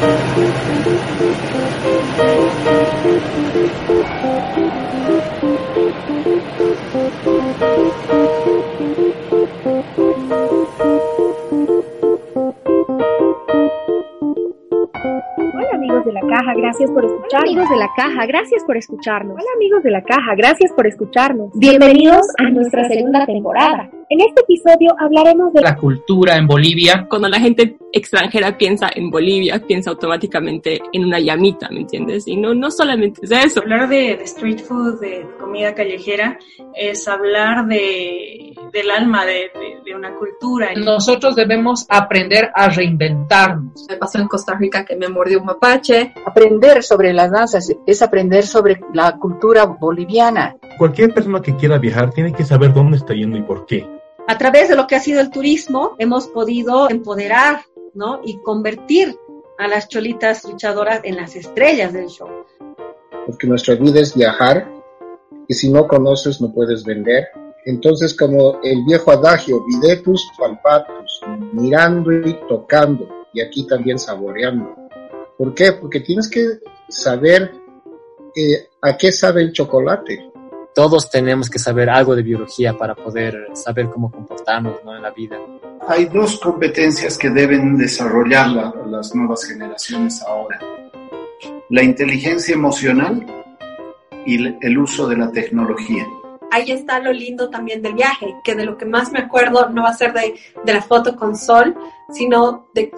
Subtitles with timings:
[0.00, 0.45] Thank you.
[16.56, 17.44] Gracias por escucharnos.
[17.46, 19.34] amigos de la caja, gracias por escucharnos.
[19.34, 21.50] Hola amigos de la caja, gracias por escucharnos.
[21.54, 23.90] Bienvenidos a nuestra segunda temporada.
[24.08, 27.06] En este episodio hablaremos de la cultura en Bolivia.
[27.08, 32.26] Cuando la gente extranjera piensa en Bolivia, piensa automáticamente en una llamita, ¿me entiendes?
[32.28, 33.60] Y no, no solamente es eso.
[33.62, 36.38] Hablar de, de street food, de comida callejera,
[36.74, 39.65] es hablar de, del alma de, de, de
[39.96, 40.70] una cultura.
[40.74, 43.86] Nosotros debemos aprender a reinventarnos.
[43.88, 46.12] Me pasó en Costa Rica que me mordió un mapache.
[46.24, 50.56] Aprender sobre las danzas es aprender sobre la cultura boliviana.
[50.78, 53.88] Cualquier persona que quiera viajar tiene que saber dónde está yendo y por qué.
[54.28, 57.60] A través de lo que ha sido el turismo, hemos podido empoderar,
[57.94, 58.20] ¿no?
[58.24, 59.16] Y convertir
[59.58, 62.28] a las cholitas luchadoras en las estrellas del show.
[63.26, 64.68] Porque nuestra vida es viajar
[65.48, 67.28] y si no conoces no puedes vender.
[67.66, 71.20] Entonces, como el viejo adagio, videtus palpatus,
[71.52, 74.72] mirando y tocando, y aquí también saboreando.
[75.36, 75.72] ¿Por qué?
[75.72, 77.52] Porque tienes que saber
[78.36, 80.30] eh, a qué sabe el chocolate.
[80.76, 84.94] Todos tenemos que saber algo de biología para poder saber cómo comportarnos ¿no?
[84.94, 85.36] en la vida.
[85.88, 90.60] Hay dos competencias que deben desarrollar la, las nuevas generaciones ahora.
[91.70, 93.26] La inteligencia emocional
[94.24, 96.06] y el uso de la tecnología.
[96.50, 99.82] Ahí está lo lindo también del viaje, que de lo que más me acuerdo no
[99.82, 101.76] va a ser de, de la foto con sol,
[102.10, 102.92] sino de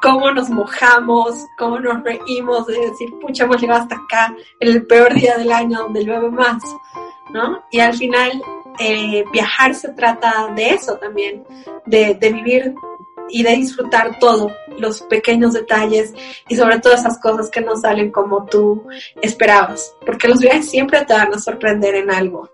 [0.00, 4.86] cómo nos mojamos, cómo nos reímos, de decir, pucha, hemos llegado hasta acá, en el
[4.86, 6.62] peor día del año donde llueve más,
[7.32, 7.62] ¿no?
[7.70, 8.42] Y al final,
[8.78, 11.44] eh, viajar se trata de eso también,
[11.86, 12.74] de, de vivir
[13.28, 16.12] y de disfrutar todo, los pequeños detalles
[16.48, 18.84] y sobre todo esas cosas que no salen como tú
[19.20, 22.50] esperabas, porque los viajes siempre te van a sorprender en algo.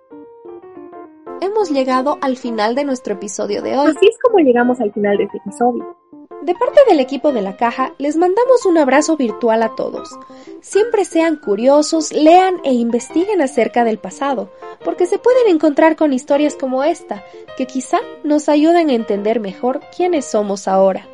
[1.40, 3.90] Hemos llegado al final de nuestro episodio de hoy.
[3.90, 5.96] Así es como llegamos al final de este episodio.
[6.42, 10.18] De parte del equipo de la caja, les mandamos un abrazo virtual a todos.
[10.60, 14.50] Siempre sean curiosos, lean e investiguen acerca del pasado,
[14.84, 17.22] porque se pueden encontrar con historias como esta,
[17.56, 21.06] que quizá nos ayuden a entender mejor quiénes somos ahora.